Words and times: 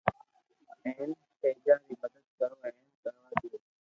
ھين 0.85 1.09
شيجا 1.41 1.73
ري 1.79 1.93
مدد 2.01 2.25
ڪرو 2.39 2.55
ھين 2.63 2.75
ڪروا 3.03 3.29
ديئو 3.39 3.57